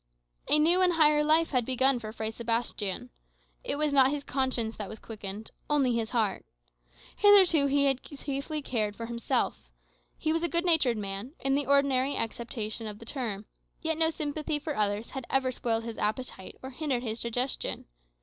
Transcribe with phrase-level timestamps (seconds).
[0.49, 3.11] A new and higher life had begun for Fray Sebastian.
[3.63, 6.43] It was not his conscience that was quickened, only his heart.
[7.17, 9.69] Hitherto he had chiefly cared for himself.
[10.17, 13.45] He was a good natured man, in the ordinary acceptation of the term;
[13.83, 17.85] yet no sympathy for others had ever spoiled his appetite or hindered his digestion.